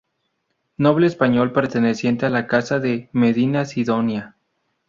[0.77, 4.35] Noble español perteneciente a la casa de Medina Sidonia.